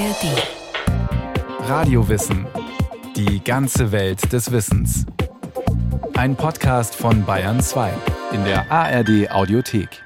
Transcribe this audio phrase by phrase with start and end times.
[0.00, 1.68] ARD.
[1.68, 2.46] Radiowissen.
[3.16, 5.04] Die ganze Welt des Wissens.
[6.14, 7.92] Ein Podcast von Bayern 2
[8.32, 10.02] in der ARD Audiothek.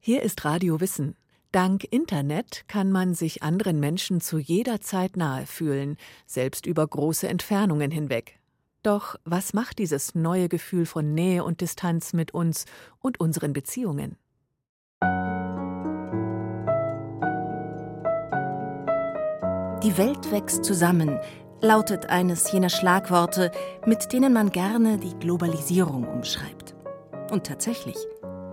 [0.00, 1.16] Hier ist Radio Wissen.
[1.50, 5.96] Dank Internet kann man sich anderen Menschen zu jeder Zeit nahe fühlen,
[6.26, 8.38] selbst über große Entfernungen hinweg.
[8.82, 12.66] Doch was macht dieses neue Gefühl von Nähe und Distanz mit uns
[13.00, 14.18] und unseren Beziehungen?
[19.82, 21.18] Die Welt wächst zusammen,
[21.60, 23.50] lautet eines jener Schlagworte,
[23.84, 26.76] mit denen man gerne die Globalisierung umschreibt.
[27.32, 27.96] Und tatsächlich,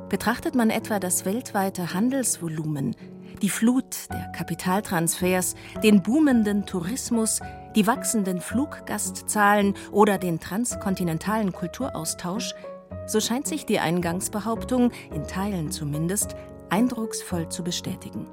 [0.09, 2.95] betrachtet man etwa das weltweite Handelsvolumen,
[3.43, 7.41] die Flut der Kapitaltransfers, den boomenden Tourismus,
[7.75, 12.55] die wachsenden Fluggastzahlen oder den transkontinentalen Kulturaustausch,
[13.05, 16.35] so scheint sich die Eingangsbehauptung, in Teilen zumindest,
[16.71, 18.25] eindrucksvoll zu bestätigen.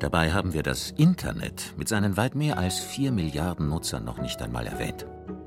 [0.00, 4.40] Dabei haben wir das Internet mit seinen weit mehr als vier Milliarden Nutzern noch nicht
[4.40, 5.06] einmal erwähnt.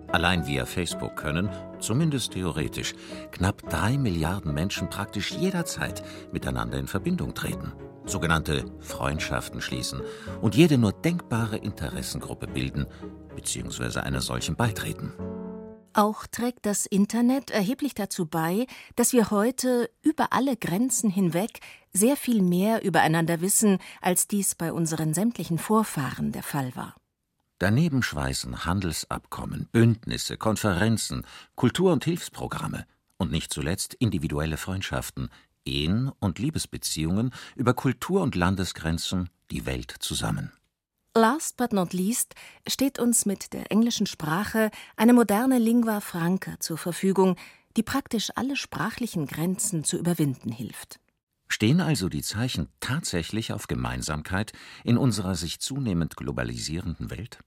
[0.09, 2.93] Allein via Facebook können, zumindest theoretisch,
[3.31, 7.71] knapp drei Milliarden Menschen praktisch jederzeit miteinander in Verbindung treten,
[8.05, 10.01] sogenannte Freundschaften schließen
[10.39, 12.85] und jede nur denkbare Interessengruppe bilden
[13.35, 14.01] bzw.
[14.01, 15.13] einer solchen beitreten.
[15.93, 21.59] Auch trägt das Internet erheblich dazu bei, dass wir heute über alle Grenzen hinweg
[21.93, 26.95] sehr viel mehr übereinander wissen, als dies bei unseren sämtlichen Vorfahren der Fall war.
[27.59, 35.29] Daneben schweißen Handelsabkommen, Bündnisse, Konferenzen, Kultur- und Hilfsprogramme und nicht zuletzt individuelle Freundschaften,
[35.63, 40.51] Ehen und Liebesbeziehungen über Kultur- und Landesgrenzen die Welt zusammen.
[41.15, 42.33] Last but not least
[42.67, 47.35] steht uns mit der englischen Sprache eine moderne Lingua franca zur Verfügung,
[47.77, 50.99] die praktisch alle sprachlichen Grenzen zu überwinden hilft.
[51.47, 57.37] Stehen also die Zeichen tatsächlich auf Gemeinsamkeit in unserer sich zunehmend globalisierenden Welt?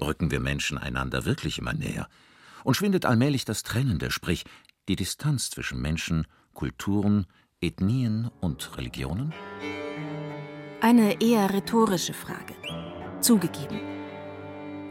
[0.00, 2.08] Rücken wir Menschen einander wirklich immer näher?
[2.64, 4.44] Und schwindet allmählich das Trennende, sprich
[4.88, 7.26] die Distanz zwischen Menschen, Kulturen,
[7.60, 9.32] Ethnien und Religionen?
[10.80, 12.54] Eine eher rhetorische Frage.
[13.24, 13.80] Zugegeben.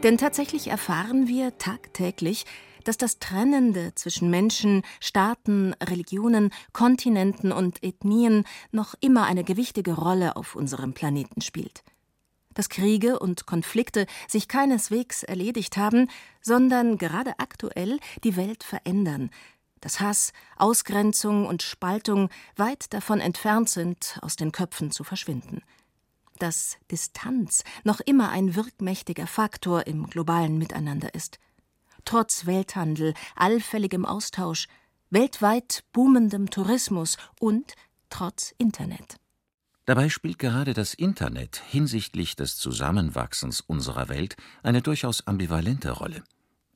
[0.02, 2.46] Denn tatsächlich erfahren wir tagtäglich,
[2.82, 8.42] dass das Trennende zwischen Menschen, Staaten, Religionen, Kontinenten und Ethnien
[8.72, 11.84] noch immer eine gewichtige Rolle auf unserem Planeten spielt.
[12.54, 19.30] Dass Kriege und Konflikte sich keineswegs erledigt haben, sondern gerade aktuell die Welt verändern,
[19.80, 25.62] dass Hass, Ausgrenzung und Spaltung weit davon entfernt sind, aus den Köpfen zu verschwinden
[26.38, 31.38] dass Distanz noch immer ein wirkmächtiger Faktor im globalen Miteinander ist.
[32.04, 34.68] Trotz Welthandel, allfälligem Austausch,
[35.10, 37.74] weltweit boomendem Tourismus und
[38.10, 39.16] trotz Internet.
[39.86, 46.22] Dabei spielt gerade das Internet hinsichtlich des Zusammenwachsens unserer Welt eine durchaus ambivalente Rolle.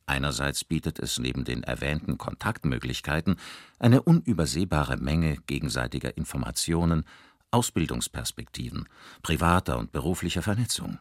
[0.05, 3.37] Einerseits bietet es neben den erwähnten Kontaktmöglichkeiten
[3.79, 7.05] eine unübersehbare Menge gegenseitiger Informationen,
[7.51, 8.89] Ausbildungsperspektiven,
[9.23, 10.99] privater und beruflicher Vernetzung.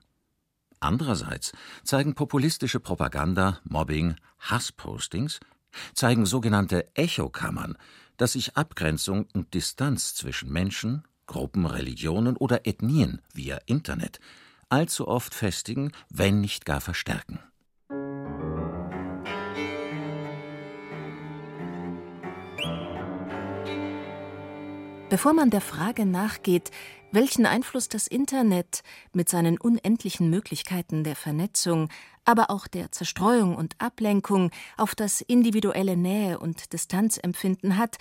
[0.80, 1.53] Andererseits
[1.84, 5.40] zeigen populistische Propaganda, Mobbing, Hasspostings,
[5.94, 7.78] zeigen sogenannte Echokammern,
[8.18, 14.19] dass sich Abgrenzung und Distanz zwischen Menschen, Gruppen, Religionen oder Ethnien via Internet
[14.69, 17.40] allzu oft festigen, wenn nicht gar verstärken.
[25.09, 26.69] Bevor man der Frage nachgeht,
[27.13, 28.81] welchen Einfluss das Internet
[29.13, 31.88] mit seinen unendlichen Möglichkeiten der Vernetzung,
[32.25, 37.96] aber auch der Zerstreuung und Ablenkung auf das individuelle Nähe und Distanzempfinden hat,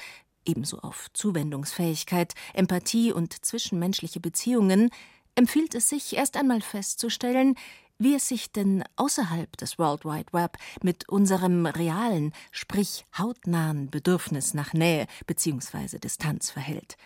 [0.45, 4.91] ebenso auf Zuwendungsfähigkeit, Empathie und zwischenmenschliche Beziehungen,
[5.37, 7.55] empfiehlt es sich erst einmal festzustellen,
[7.99, 14.55] wie es sich denn außerhalb des World Wide Web mit unserem realen, sprich hautnahen Bedürfnis
[14.55, 15.99] nach Nähe bzw.
[15.99, 16.97] Distanz verhält.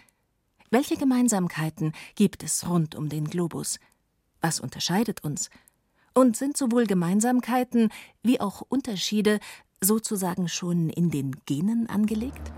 [0.70, 3.78] Welche Gemeinsamkeiten gibt es rund um den Globus?
[4.40, 5.50] Was unterscheidet uns?
[6.14, 7.90] Und sind sowohl Gemeinsamkeiten
[8.22, 9.38] wie auch Unterschiede
[9.80, 12.52] sozusagen schon in den Genen angelegt?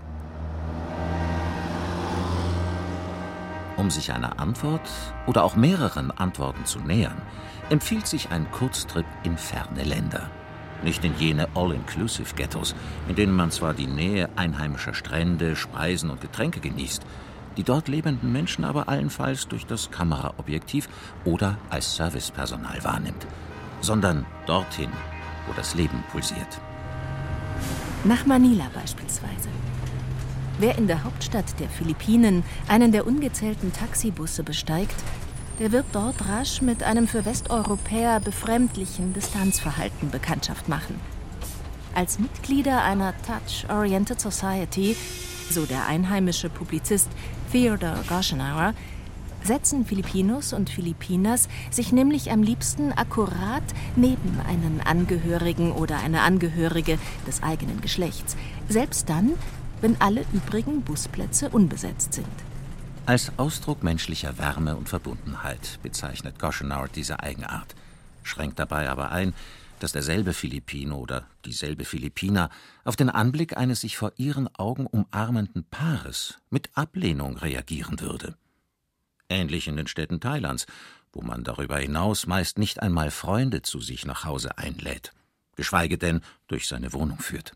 [3.77, 4.89] Um sich einer Antwort
[5.27, 7.21] oder auch mehreren Antworten zu nähern,
[7.73, 10.29] empfiehlt sich ein Kurztrip in ferne Länder.
[10.83, 12.75] Nicht in jene All-Inclusive-Ghettos,
[13.07, 17.01] in denen man zwar die Nähe einheimischer Strände, Speisen und Getränke genießt,
[17.57, 20.87] die dort lebenden Menschen aber allenfalls durch das Kameraobjektiv
[21.25, 23.25] oder als Servicepersonal wahrnimmt,
[23.81, 24.91] sondern dorthin,
[25.47, 26.61] wo das Leben pulsiert.
[28.03, 29.49] Nach Manila beispielsweise.
[30.59, 34.95] Wer in der Hauptstadt der Philippinen einen der ungezählten Taxibusse besteigt,
[35.59, 40.99] der wird dort rasch mit einem für Westeuropäer befremdlichen Distanzverhalten Bekanntschaft machen.
[41.95, 44.95] Als Mitglieder einer Touch-Oriented Society,
[45.49, 47.09] so der einheimische Publizist
[47.51, 48.73] Theodore Goshenauer,
[49.43, 53.63] setzen Filipinos und Filipinas sich nämlich am liebsten akkurat
[53.95, 56.97] neben einen Angehörigen oder eine Angehörige
[57.27, 58.37] des eigenen Geschlechts,
[58.69, 59.33] selbst dann,
[59.81, 62.52] wenn alle übrigen Busplätze unbesetzt sind.
[63.05, 67.75] Als Ausdruck menschlicher Wärme und Verbundenheit bezeichnet Goshenauer diese Eigenart,
[68.23, 69.33] schränkt dabei aber ein,
[69.81, 72.49] dass derselbe Filipino oder dieselbe Philippiner
[72.85, 78.37] auf den Anblick eines sich vor ihren Augen umarmenden Paares mit Ablehnung reagieren würde.
[79.27, 80.65] Ähnlich in den Städten Thailands,
[81.11, 85.11] wo man darüber hinaus meist nicht einmal Freunde zu sich nach Hause einlädt,
[85.57, 87.51] geschweige denn durch seine Wohnung führt.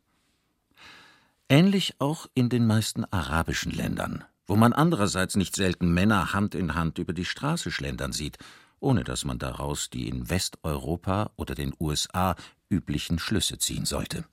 [1.48, 6.74] Ähnlich auch in den meisten arabischen Ländern, wo man andererseits nicht selten Männer Hand in
[6.74, 8.38] Hand über die Straße schlendern sieht,
[8.80, 12.36] ohne dass man daraus die in Westeuropa oder den USA
[12.70, 14.26] üblichen Schlüsse ziehen sollte.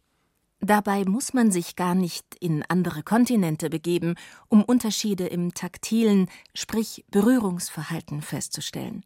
[0.60, 4.14] Dabei muss man sich gar nicht in andere Kontinente begeben,
[4.48, 9.04] um Unterschiede im taktilen, sprich Berührungsverhalten festzustellen.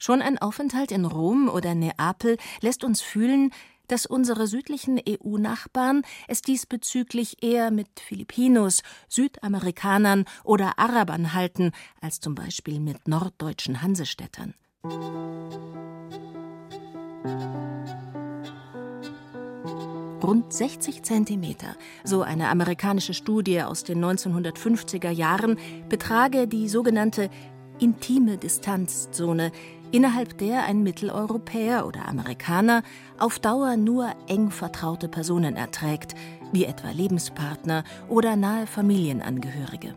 [0.00, 3.52] Schon ein Aufenthalt in Rom oder Neapel lässt uns fühlen,
[3.88, 12.34] dass unsere südlichen EU-Nachbarn es diesbezüglich eher mit Filipinos, Südamerikanern oder Arabern halten, als zum
[12.34, 14.54] Beispiel mit norddeutschen Hansestädtern.
[20.22, 21.74] Rund 60 Zentimeter,
[22.04, 25.58] so eine amerikanische Studie aus den 1950er Jahren,
[25.88, 27.30] betrage die sogenannte
[27.78, 29.52] intime Distanzzone,
[29.92, 32.82] innerhalb der ein Mitteleuropäer oder Amerikaner
[33.18, 36.14] auf Dauer nur eng vertraute Personen erträgt,
[36.52, 39.94] wie etwa Lebenspartner oder nahe Familienangehörige.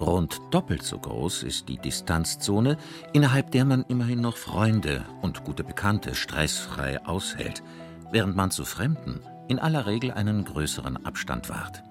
[0.00, 2.78] Rund doppelt so groß ist die Distanzzone,
[3.12, 7.62] innerhalb der man immerhin noch Freunde und gute Bekannte stressfrei aushält,
[8.10, 11.82] während man zu Fremden in aller Regel einen größeren Abstand wahrt.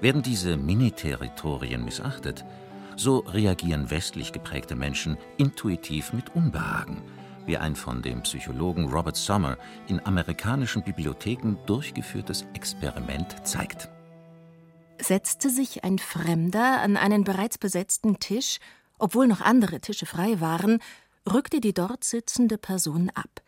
[0.00, 2.44] Werden diese Mini-Territorien missachtet,
[3.00, 7.02] so reagieren westlich geprägte Menschen intuitiv mit Unbehagen,
[7.46, 9.56] wie ein von dem Psychologen Robert Sommer
[9.88, 13.88] in amerikanischen Bibliotheken durchgeführtes Experiment zeigt.
[15.00, 18.58] Setzte sich ein Fremder an einen bereits besetzten Tisch,
[18.98, 20.78] obwohl noch andere Tische frei waren,
[21.30, 23.40] rückte die dort sitzende Person ab.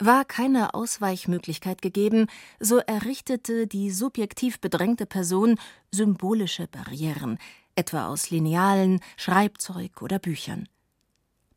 [0.00, 2.26] War keine Ausweichmöglichkeit gegeben,
[2.58, 5.60] so errichtete die subjektiv bedrängte Person
[5.92, 7.38] symbolische Barrieren,
[7.74, 10.68] etwa aus Linealen, Schreibzeug oder Büchern.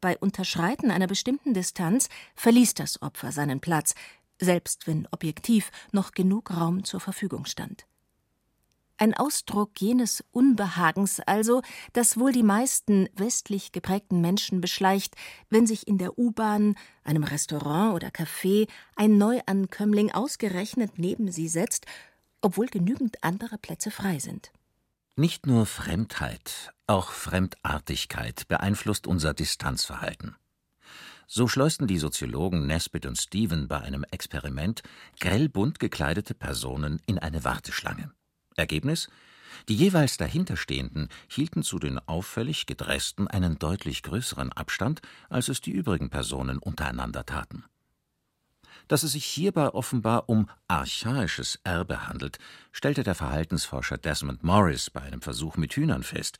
[0.02, 3.96] Bei Unterschreiten einer bestimmten Distanz verließ das Opfer seinen Platz,
[4.40, 7.86] selbst wenn objektiv noch genug Raum zur Verfügung stand.
[8.98, 15.16] Ein Ausdruck jenes Unbehagens also, das wohl die meisten westlich geprägten Menschen beschleicht,
[15.50, 21.86] wenn sich in der U-Bahn, einem Restaurant oder Café ein Neuankömmling ausgerechnet neben sie setzt,
[22.40, 24.52] obwohl genügend andere Plätze frei sind.
[25.18, 30.36] Nicht nur Fremdheit, auch Fremdartigkeit beeinflusst unser Distanzverhalten.
[31.26, 34.84] So schleusten die Soziologen Nesbitt und Steven bei einem Experiment
[35.22, 38.12] grellbunt gekleidete Personen in eine Warteschlange.
[38.58, 39.08] Ergebnis?
[39.70, 45.72] Die jeweils dahinterstehenden hielten zu den auffällig gedressten einen deutlich größeren Abstand, als es die
[45.72, 47.64] übrigen Personen untereinander taten.
[48.88, 52.38] Dass es sich hierbei offenbar um archaisches Erbe handelt,
[52.72, 56.38] stellte der Verhaltensforscher Desmond Morris bei einem Versuch mit Hühnern fest,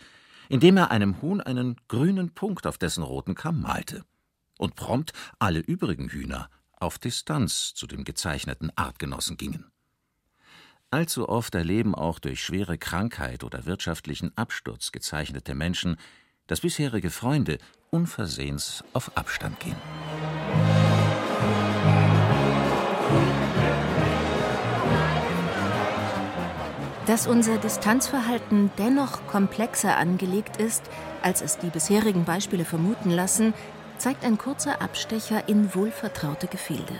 [0.48, 4.04] indem er einem Huhn einen grünen Punkt auf dessen roten Kamm malte
[4.58, 9.72] und prompt alle übrigen Hühner auf Distanz zu dem gezeichneten Artgenossen gingen.
[10.92, 15.98] Allzu oft erleben auch durch schwere Krankheit oder wirtschaftlichen Absturz gezeichnete Menschen,
[16.48, 17.58] dass bisherige Freunde
[17.90, 19.76] unversehens auf Abstand gehen.
[27.16, 30.84] Dass unser Distanzverhalten dennoch komplexer angelegt ist,
[31.22, 33.54] als es die bisherigen Beispiele vermuten lassen,
[33.98, 36.94] zeigt ein kurzer Abstecher in wohlvertraute Gefilde.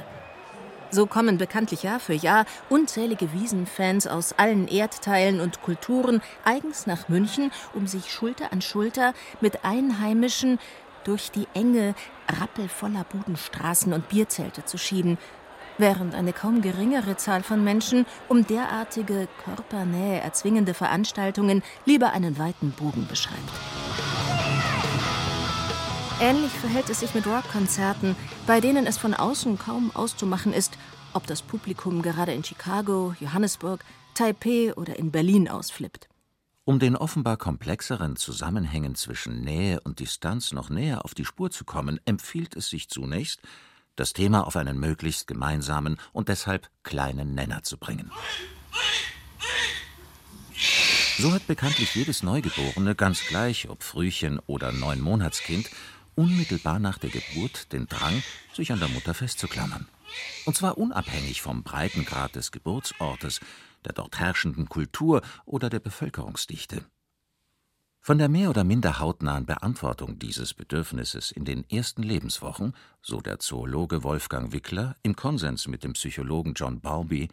[0.90, 7.10] So kommen bekanntlich Jahr für Jahr unzählige Wiesenfans aus allen Erdteilen und Kulturen eigens nach
[7.10, 10.60] München, um sich Schulter an Schulter mit Einheimischen
[11.04, 11.94] durch die enge,
[12.40, 15.18] rappelvoller Budenstraßen und Bierzelte zu schieben,
[15.78, 22.72] während eine kaum geringere Zahl von Menschen um derartige Körpernähe erzwingende Veranstaltungen lieber einen weiten
[22.72, 23.52] Bogen beschreibt.
[26.22, 28.16] Ähnlich verhält es sich mit Rockkonzerten,
[28.48, 30.78] bei denen es von außen kaum auszumachen ist,
[31.14, 36.08] ob das Publikum gerade in Chicago, Johannesburg, Taipeh oder in Berlin ausflippt.
[36.64, 41.64] Um den offenbar komplexeren Zusammenhängen zwischen Nähe und Distanz noch näher auf die Spur zu
[41.64, 43.42] kommen, empfiehlt es sich zunächst,
[43.96, 48.12] das Thema auf einen möglichst gemeinsamen und deshalb kleinen Nenner zu bringen.
[51.18, 55.70] So hat bekanntlich jedes Neugeborene, ganz gleich ob Frühchen oder Neunmonatskind,
[56.16, 58.22] unmittelbar nach der Geburt den Drang,
[58.54, 59.88] sich an der Mutter festzuklammern.
[60.46, 63.40] Und zwar unabhängig vom Breitengrad des Geburtsortes,
[63.86, 66.84] der dort herrschenden Kultur oder der Bevölkerungsdichte.
[68.06, 73.40] Von der mehr oder minder hautnahen Beantwortung dieses Bedürfnisses in den ersten Lebenswochen, so der
[73.40, 77.30] Zoologe Wolfgang Wickler im Konsens mit dem Psychologen John Bowlby,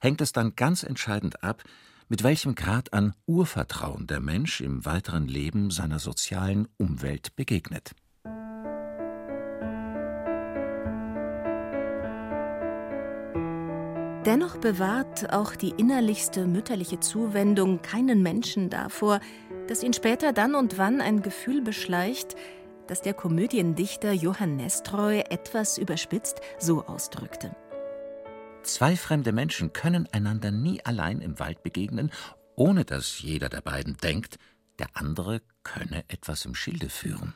[0.00, 1.64] hängt es dann ganz entscheidend ab,
[2.08, 7.90] mit welchem Grad an Urvertrauen der Mensch im weiteren Leben seiner sozialen Umwelt begegnet.
[14.24, 19.18] Dennoch bewahrt auch die innerlichste mütterliche Zuwendung keinen Menschen davor,
[19.72, 22.36] dass ihn später dann und wann ein Gefühl beschleicht,
[22.88, 27.56] das der Komödiendichter Johann Nestroy etwas überspitzt so ausdrückte.
[28.64, 32.12] Zwei fremde Menschen können einander nie allein im Wald begegnen,
[32.54, 34.38] ohne dass jeder der beiden denkt,
[34.78, 37.32] der andere könne etwas im Schilde führen.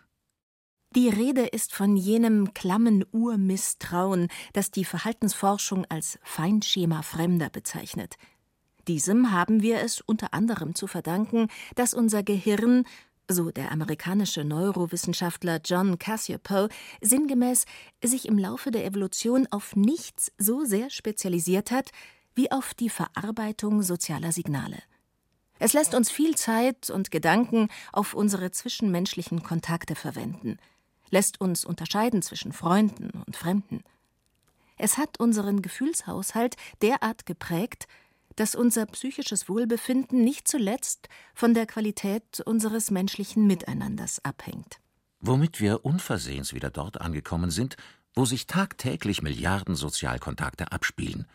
[0.95, 8.17] Die Rede ist von jenem klammen Urmisstrauen, das die Verhaltensforschung als Feindschema Fremder bezeichnet.
[8.89, 12.85] Diesem haben wir es unter anderem zu verdanken, dass unser Gehirn,
[13.29, 16.69] so der amerikanische Neurowissenschaftler John Cassioppo,
[17.01, 17.65] sinngemäß
[18.03, 21.91] sich im Laufe der Evolution auf nichts so sehr spezialisiert hat
[22.35, 24.79] wie auf die Verarbeitung sozialer Signale.
[25.59, 30.59] Es lässt uns viel Zeit und Gedanken auf unsere zwischenmenschlichen Kontakte verwenden–
[31.11, 33.83] lässt uns unterscheiden zwischen Freunden und Fremden.
[34.79, 37.87] Es hat unseren Gefühlshaushalt derart geprägt,
[38.37, 44.79] dass unser psychisches Wohlbefinden nicht zuletzt von der Qualität unseres menschlichen Miteinanders abhängt.
[45.21, 47.77] Womit wir unversehens wieder dort angekommen sind,
[48.15, 51.27] wo sich tagtäglich Milliarden Sozialkontakte abspielen,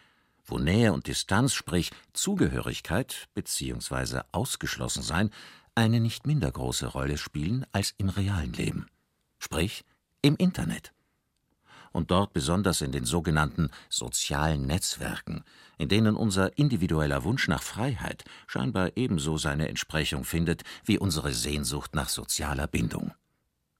[0.45, 4.21] wo Nähe und Distanz, sprich Zugehörigkeit bzw.
[4.31, 5.29] Ausgeschlossensein,
[5.75, 8.87] eine nicht minder große Rolle spielen als im realen Leben
[9.41, 9.83] sprich
[10.21, 10.93] im Internet.
[11.91, 15.43] Und dort besonders in den sogenannten sozialen Netzwerken,
[15.77, 21.93] in denen unser individueller Wunsch nach Freiheit scheinbar ebenso seine Entsprechung findet wie unsere Sehnsucht
[21.95, 23.13] nach sozialer Bindung.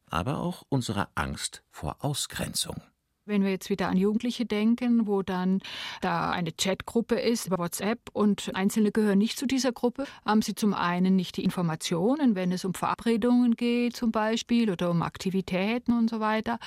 [0.09, 2.81] Aber auch unsere Angst vor Ausgrenzung.
[3.25, 5.59] Wenn wir jetzt wieder an Jugendliche denken, wo dann
[6.01, 10.55] da eine Chatgruppe ist über WhatsApp und Einzelne gehören nicht zu dieser Gruppe, haben sie
[10.55, 15.95] zum einen nicht die Informationen, wenn es um Verabredungen geht zum Beispiel oder um Aktivitäten
[15.95, 16.57] und so weiter.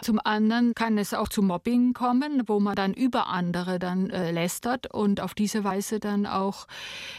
[0.00, 4.30] Zum anderen kann es auch zu Mobbing kommen, wo man dann über andere dann äh,
[4.30, 6.68] lästert und auf diese Weise dann auch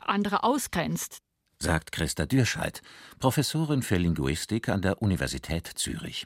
[0.05, 1.17] andere ausgrenzt.
[1.61, 2.81] Sagt Christa Dürscheid,
[3.19, 6.25] Professorin für Linguistik an der Universität Zürich.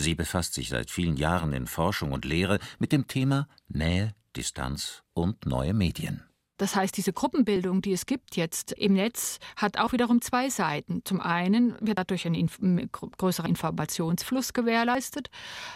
[0.00, 5.02] Sie befasst sich seit vielen Jahren in Forschung und Lehre mit dem Thema Nähe, Distanz
[5.12, 6.22] und neue Medien.
[6.56, 11.02] Das heißt, diese Gruppenbildung, die es gibt jetzt im Netz, hat auch wiederum zwei Seiten.
[11.04, 12.60] Zum einen wird dadurch ein inf
[12.92, 15.30] größerer Informationsfluss gewährleistet.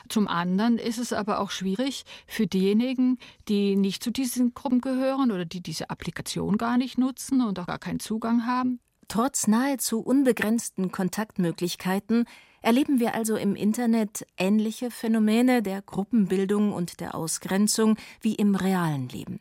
[0.09, 5.33] Zum anderen ist es aber auch schwierig für diejenigen, die nicht zu diesen Gruppen gehören
[5.33, 8.79] oder die diese Applikation gar nicht nutzen und auch gar keinen Zugang haben.
[9.09, 12.25] Trotz nahezu unbegrenzten Kontaktmöglichkeiten
[12.63, 19.09] erleben wir also im Internet ähnliche Phänomene der Gruppenbildung und der Ausgrenzung wie im realen
[19.09, 19.41] Leben.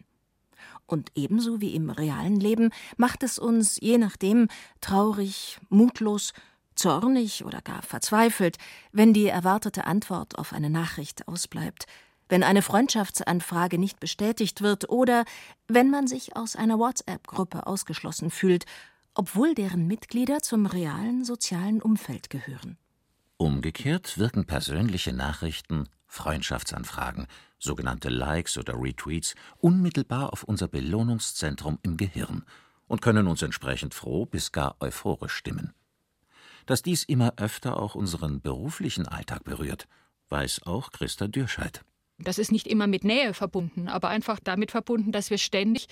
[0.87, 4.49] Und ebenso wie im realen Leben macht es uns je nachdem
[4.81, 6.33] traurig, mutlos,
[6.75, 8.57] zornig oder gar verzweifelt,
[8.91, 11.85] wenn die erwartete Antwort auf eine Nachricht ausbleibt,
[12.27, 15.25] wenn eine Freundschaftsanfrage nicht bestätigt wird oder
[15.67, 18.65] wenn man sich aus einer WhatsApp-Gruppe ausgeschlossen fühlt,
[19.13, 22.77] obwohl deren Mitglieder zum realen sozialen Umfeld gehören.
[23.41, 27.25] Umgekehrt wirken persönliche Nachrichten, Freundschaftsanfragen,
[27.57, 32.45] sogenannte Likes oder Retweets unmittelbar auf unser Belohnungszentrum im Gehirn
[32.85, 35.73] und können uns entsprechend froh bis gar euphorisch stimmen.
[36.67, 39.87] Dass dies immer öfter auch unseren beruflichen Alltag berührt,
[40.29, 41.83] weiß auch Christa Dürscheid.
[42.23, 45.87] Das ist nicht immer mit Nähe verbunden, aber einfach damit verbunden, dass wir ständig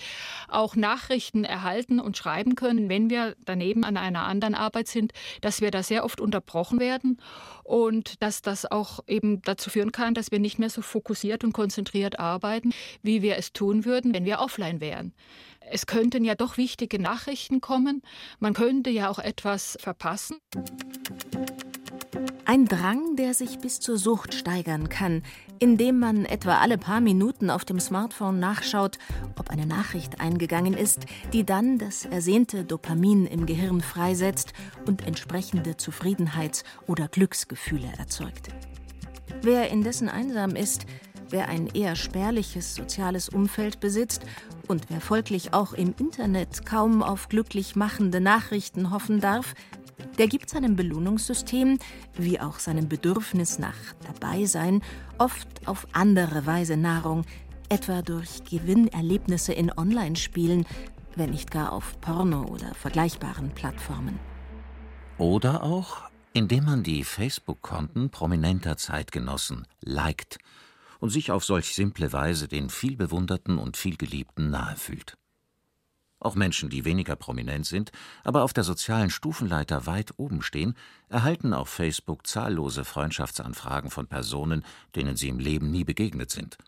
[0.48, 5.60] auch Nachrichten erhalten und schreiben können, wenn wir daneben an einer anderen Arbeit sind, dass
[5.60, 7.20] wir da sehr oft unterbrochen werden
[7.64, 11.52] und dass das auch eben dazu führen kann, dass wir nicht mehr so fokussiert und
[11.52, 12.72] konzentriert arbeiten,
[13.02, 15.12] wie wir es tun würden, wenn wir offline wären.
[15.60, 18.02] Es könnten ja doch wichtige Nachrichten kommen,
[18.40, 20.36] man könnte ja auch etwas verpassen.
[22.50, 25.22] Ein Drang, der sich bis zur Sucht steigern kann,
[25.60, 28.98] indem man etwa alle paar Minuten auf dem Smartphone nachschaut,
[29.38, 34.52] ob eine Nachricht eingegangen ist, die dann das ersehnte Dopamin im Gehirn freisetzt
[34.84, 38.48] und entsprechende Zufriedenheits- oder Glücksgefühle erzeugt.
[39.42, 40.86] Wer indessen einsam ist,
[41.28, 44.22] wer ein eher spärliches soziales Umfeld besitzt
[44.66, 49.54] und wer folglich auch im Internet kaum auf glücklich machende Nachrichten hoffen darf,
[50.18, 51.78] der gibt seinem Belohnungssystem,
[52.14, 53.76] wie auch seinem Bedürfnis nach
[54.06, 54.82] Dabeisein,
[55.18, 57.24] oft auf andere Weise Nahrung,
[57.68, 60.66] etwa durch Gewinnerlebnisse in Online-Spielen,
[61.16, 64.18] wenn nicht gar auf Porno oder vergleichbaren Plattformen.
[65.18, 66.02] Oder auch,
[66.32, 70.38] indem man die Facebook-Konten prominenter Zeitgenossen liked
[70.98, 75.16] und sich auf solch simple Weise den vielbewunderten und vielgeliebten nahe fühlt.
[76.20, 77.92] Auch Menschen, die weniger prominent sind,
[78.24, 80.76] aber auf der sozialen Stufenleiter weit oben stehen,
[81.08, 86.58] erhalten auf Facebook zahllose Freundschaftsanfragen von Personen, denen sie im Leben nie begegnet sind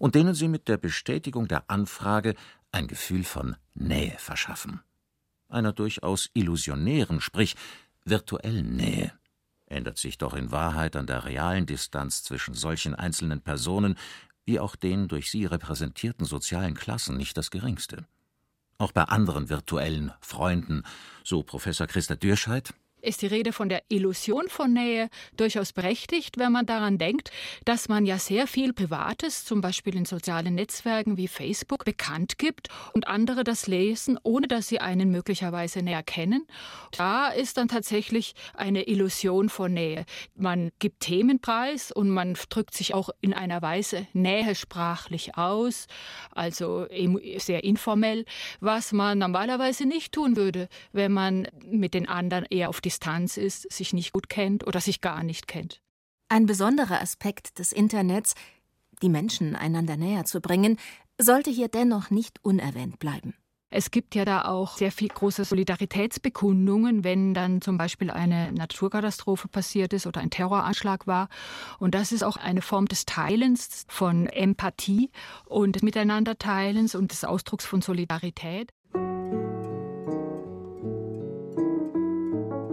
[0.00, 2.34] und denen sie mit der Bestätigung der Anfrage
[2.72, 4.80] ein Gefühl von Nähe verschaffen.
[5.48, 7.54] Einer durchaus illusionären, sprich
[8.04, 9.12] virtuellen Nähe
[9.70, 13.96] ändert sich doch in Wahrheit an der realen Distanz zwischen solchen einzelnen Personen
[14.44, 18.06] wie auch den durch sie repräsentierten sozialen Klassen nicht das geringste.
[18.78, 20.84] Auch bei anderen virtuellen Freunden,
[21.24, 26.52] so Professor Christa Dürscheid, ist die Rede von der Illusion von Nähe durchaus berechtigt, wenn
[26.52, 27.30] man daran denkt,
[27.64, 32.68] dass man ja sehr viel Privates, zum Beispiel in sozialen Netzwerken wie Facebook, bekannt gibt
[32.92, 36.46] und andere das lesen, ohne dass sie einen möglicherweise näher kennen.
[36.92, 40.04] Da ist dann tatsächlich eine Illusion von Nähe.
[40.34, 45.86] Man gibt Themenpreis und man drückt sich auch in einer Weise nähesprachlich aus,
[46.32, 46.86] also
[47.38, 48.24] sehr informell,
[48.60, 53.36] was man normalerweise nicht tun würde, wenn man mit den anderen eher auf die Distanz
[53.36, 55.82] ist, sich nicht gut kennt oder sich gar nicht kennt.
[56.30, 58.34] Ein besonderer Aspekt des Internets,
[59.02, 60.78] die Menschen einander näher zu bringen,
[61.18, 63.34] sollte hier dennoch nicht unerwähnt bleiben.
[63.68, 69.48] Es gibt ja da auch sehr viel große Solidaritätsbekundungen, wenn dann zum Beispiel eine Naturkatastrophe
[69.48, 71.28] passiert ist oder ein Terroranschlag war.
[71.78, 75.10] Und das ist auch eine Form des Teilens von Empathie
[75.44, 78.72] und Miteinanderteilens und des Ausdrucks von Solidarität.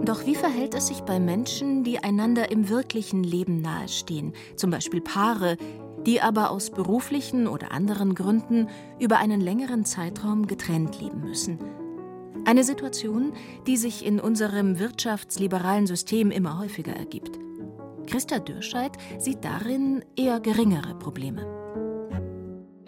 [0.06, 5.00] Doch wie verhält es sich bei Menschen, die einander im wirklichen Leben nahestehen, zum Beispiel
[5.00, 5.56] Paare,
[6.06, 8.68] die aber aus beruflichen oder anderen Gründen
[9.00, 11.58] über einen längeren Zeitraum getrennt leben müssen?
[12.44, 13.32] Eine Situation,
[13.66, 17.40] die sich in unserem wirtschaftsliberalen System immer häufiger ergibt.
[18.06, 21.55] Christa Dürscheid sieht darin eher geringere Probleme.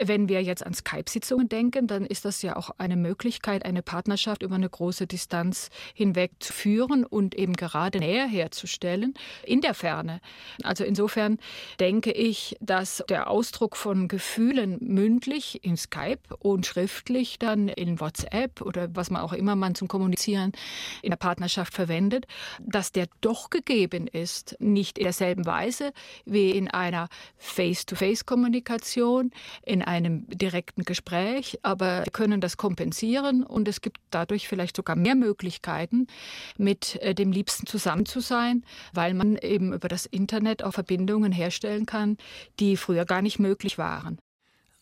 [0.00, 4.42] Wenn wir jetzt an Skype-Sitzungen denken, dann ist das ja auch eine Möglichkeit, eine Partnerschaft
[4.42, 10.20] über eine große Distanz hinweg zu führen und eben gerade Nähe herzustellen in der Ferne.
[10.62, 11.38] Also insofern
[11.80, 18.62] denke ich, dass der Ausdruck von Gefühlen mündlich in Skype und schriftlich dann in WhatsApp
[18.62, 20.52] oder was man auch immer man zum Kommunizieren
[21.02, 22.26] in der Partnerschaft verwendet,
[22.60, 25.92] dass der doch gegeben ist, nicht in derselben Weise
[26.24, 27.08] wie in einer
[27.38, 29.32] Face-to-Face-Kommunikation,
[29.64, 34.96] in einem direkten Gespräch, aber wir können das kompensieren und es gibt dadurch vielleicht sogar
[34.96, 36.06] mehr Möglichkeiten,
[36.58, 41.32] mit äh, dem Liebsten zusammen zu sein, weil man eben über das Internet auch Verbindungen
[41.32, 42.18] herstellen kann,
[42.60, 44.18] die früher gar nicht möglich waren.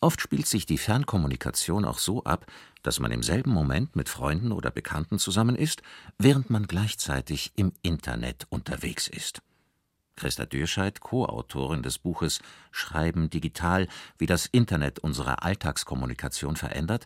[0.01, 2.45] Oft spielt sich die Fernkommunikation auch so ab,
[2.83, 5.81] dass man im selben Moment mit Freunden oder Bekannten zusammen ist,
[6.19, 9.41] während man gleichzeitig im Internet unterwegs ist.
[10.17, 12.39] Christa Dürscheid, Co-Autorin des Buches
[12.71, 17.05] Schreiben digital, wie das Internet unsere Alltagskommunikation verändert,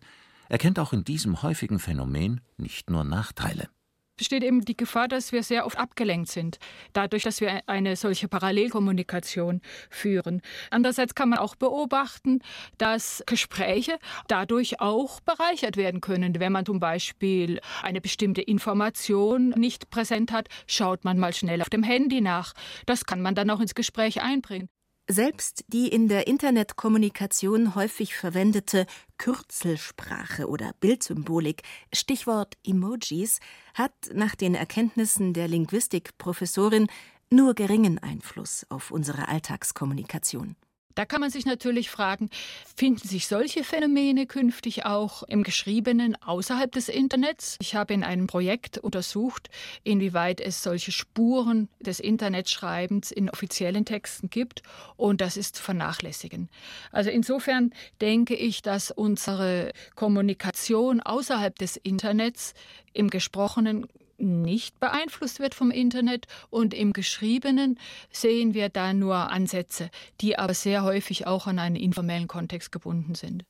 [0.50, 3.70] erkennt auch in diesem häufigen Phänomen nicht nur Nachteile
[4.22, 6.60] besteht eben die Gefahr, dass wir sehr oft abgelenkt sind,
[6.94, 10.44] dadurch, dass wir eine solche Parallelkommunikation führen.
[10.70, 12.38] Andererseits kann man auch beobachten,
[12.78, 16.40] dass Gespräche dadurch auch bereichert werden können.
[16.40, 21.72] Wenn man zum Beispiel eine bestimmte Information nicht präsent hat, schaut man mal schnell auf
[21.72, 22.54] dem Handy nach.
[22.86, 24.70] Das kann man dann auch ins Gespräch einbringen.
[25.12, 28.86] Selbst die in der Internetkommunikation häufig verwendete
[29.18, 33.42] Kürzelsprache oder Bildsymbolik, Stichwort Emojis,
[33.74, 36.88] hat nach den Erkenntnissen der Linguistikprofessorin
[37.30, 40.56] nur geringen Einfluss auf unsere Alltagskommunikation.
[40.96, 42.30] Da kann man sich natürlich fragen,
[42.76, 47.58] finden sich solche Phänomene künftig auch im Geschriebenen außerhalb des Internets?
[47.62, 49.50] Ich habe in einem Projekt untersucht,
[49.84, 54.64] inwieweit es solche Spuren des Internetschreibens in offiziellen Texten gibt
[54.96, 56.50] und das ist zu vernachlässigen.
[56.92, 62.54] Also insofern denke ich, dass unsere Kommunikation außerhalb des Internets
[62.94, 63.88] im Gesprochenen
[64.22, 67.80] nicht beeinflusst wird vom Internet und im Geschriebenen
[68.12, 69.90] sehen wir da nur Ansätze,
[70.22, 73.46] die aber sehr häufig auch an einen informellen Kontext gebunden sind.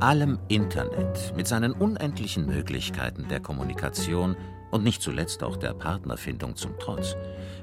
[0.00, 4.36] Allem Internet mit seinen unendlichen Möglichkeiten der Kommunikation
[4.72, 7.14] und nicht zuletzt auch der Partnerfindung zum Trotz,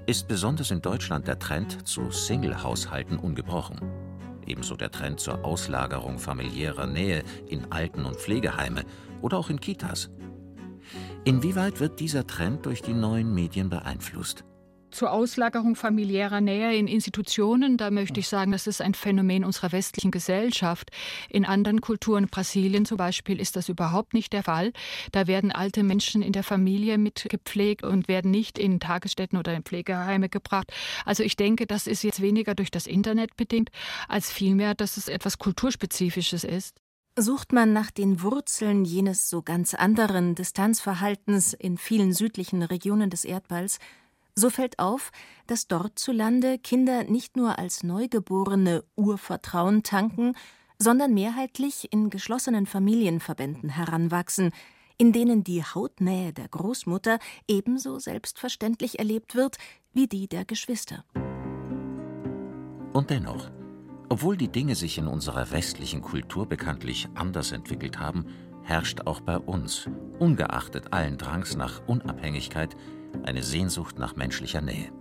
[0.05, 3.81] ist besonders in Deutschland der Trend zu Single-Haushalten ungebrochen.
[4.47, 8.85] Ebenso der Trend zur Auslagerung familiärer Nähe in Alten- und Pflegeheime
[9.21, 10.09] oder auch in Kitas.
[11.25, 14.45] Inwieweit wird dieser Trend durch die neuen Medien beeinflusst?
[14.91, 19.71] Zur Auslagerung familiärer Nähe in Institutionen, da möchte ich sagen, das ist ein Phänomen unserer
[19.71, 20.89] westlichen Gesellschaft.
[21.29, 24.71] In anderen Kulturen, Brasilien zum Beispiel, ist das überhaupt nicht der Fall.
[25.11, 29.63] Da werden alte Menschen in der Familie mitgepflegt und werden nicht in Tagesstätten oder in
[29.63, 30.71] Pflegeheime gebracht.
[31.05, 33.69] Also ich denke, das ist jetzt weniger durch das Internet bedingt,
[34.07, 36.79] als vielmehr, dass es etwas Kulturspezifisches ist.
[37.21, 43.25] Sucht man nach den Wurzeln jenes so ganz anderen Distanzverhaltens in vielen südlichen Regionen des
[43.25, 43.79] Erdballs,
[44.35, 45.11] so fällt auf,
[45.45, 50.33] dass dort zu Lande Kinder nicht nur als Neugeborene Urvertrauen tanken,
[50.77, 54.51] sondern mehrheitlich in geschlossenen Familienverbänden heranwachsen,
[54.97, 59.57] in denen die Hautnähe der Großmutter ebenso selbstverständlich erlebt wird
[59.91, 61.03] wie die der Geschwister.
[62.93, 63.51] Und dennoch,
[64.09, 68.25] obwohl die Dinge sich in unserer westlichen Kultur bekanntlich anders entwickelt haben,
[68.63, 72.75] herrscht auch bei uns, ungeachtet allen Drangs nach Unabhängigkeit,
[73.23, 74.91] eine Sehnsucht nach menschlicher Nähe.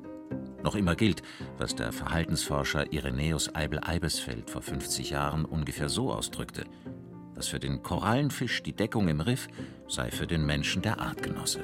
[0.62, 1.22] Noch immer gilt,
[1.56, 6.64] was der Verhaltensforscher Irenäus Eibel-Eibesfeld vor 50 Jahren ungefähr so ausdrückte:
[7.34, 9.48] Was für den Korallenfisch die Deckung im Riff
[9.86, 11.62] sei für den Menschen der Artgenosse.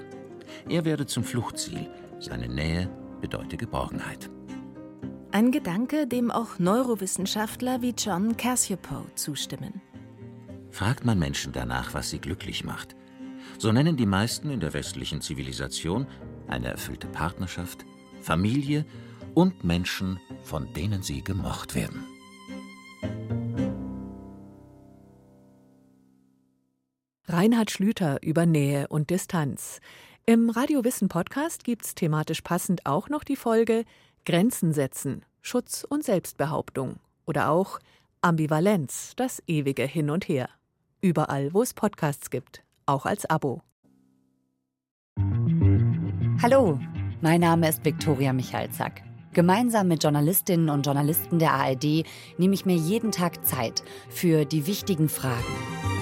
[0.68, 2.88] Er werde zum Fluchtziel, seine Nähe
[3.20, 4.30] bedeute Geborgenheit.
[5.34, 9.82] Ein Gedanke, dem auch Neurowissenschaftler wie John Cassiopo zustimmen.
[10.70, 12.94] Fragt man Menschen danach, was sie glücklich macht,
[13.58, 16.06] so nennen die meisten in der westlichen Zivilisation
[16.46, 17.84] eine erfüllte Partnerschaft,
[18.20, 18.86] Familie
[19.34, 22.04] und Menschen, von denen sie gemocht werden.
[27.26, 29.80] Reinhard Schlüter über Nähe und Distanz.
[30.26, 33.84] Im Radiowissen Podcast gibt's thematisch passend auch noch die Folge
[34.24, 37.78] Grenzen setzen, Schutz und Selbstbehauptung oder auch
[38.22, 40.48] Ambivalenz, das ewige Hin und Her.
[41.02, 43.60] Überall, wo es Podcasts gibt, auch als Abo.
[46.42, 46.80] Hallo,
[47.20, 49.02] mein Name ist Viktoria Michalzack.
[49.34, 52.04] Gemeinsam mit Journalistinnen und Journalisten der ARD
[52.38, 55.93] nehme ich mir jeden Tag Zeit für die wichtigen Fragen.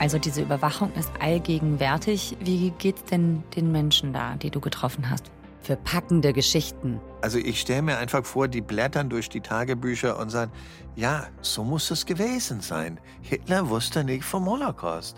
[0.00, 2.36] Also diese Überwachung ist allgegenwärtig.
[2.40, 5.24] Wie geht's denn den Menschen da, die du getroffen hast?
[5.60, 7.00] Für packende Geschichten.
[7.20, 10.52] Also ich stelle mir einfach vor, die blättern durch die Tagebücher und sagen,
[10.94, 13.00] ja, so muss es gewesen sein.
[13.22, 15.16] Hitler wusste nicht vom Holocaust.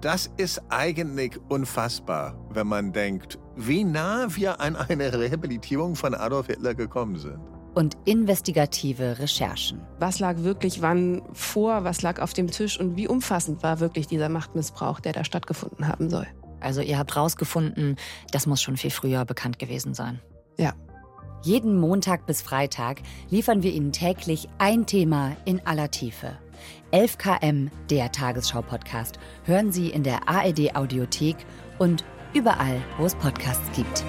[0.00, 6.48] Das ist eigentlich unfassbar, wenn man denkt, wie nah wir an eine Rehabilitierung von Adolf
[6.48, 7.38] Hitler gekommen sind.
[7.76, 9.82] Und investigative Recherchen.
[9.98, 14.06] Was lag wirklich wann vor, was lag auf dem Tisch und wie umfassend war wirklich
[14.06, 16.26] dieser Machtmissbrauch, der da stattgefunden haben soll.
[16.58, 17.96] Also ihr habt rausgefunden,
[18.32, 20.22] das muss schon viel früher bekannt gewesen sein.
[20.56, 20.72] Ja.
[21.42, 26.38] Jeden Montag bis Freitag liefern wir Ihnen täglich ein Thema in aller Tiefe.
[26.92, 31.36] 11 km, der Tagesschau-Podcast, hören Sie in der ARD-Audiothek
[31.78, 34.02] und überall, wo es Podcasts gibt.